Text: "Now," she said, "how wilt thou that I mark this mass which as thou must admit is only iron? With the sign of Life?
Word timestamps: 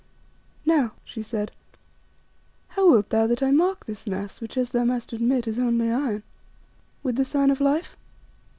"Now," 0.65 0.93
she 1.05 1.21
said, 1.21 1.51
"how 2.69 2.89
wilt 2.89 3.09
thou 3.11 3.27
that 3.27 3.43
I 3.43 3.51
mark 3.51 3.85
this 3.85 4.07
mass 4.07 4.41
which 4.41 4.57
as 4.57 4.71
thou 4.71 4.83
must 4.83 5.13
admit 5.13 5.47
is 5.47 5.59
only 5.59 5.91
iron? 5.91 6.23
With 7.03 7.17
the 7.17 7.23
sign 7.23 7.51
of 7.51 7.61
Life? 7.61 7.95